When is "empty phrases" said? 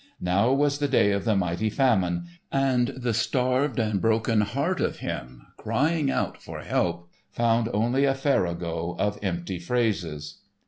9.21-10.39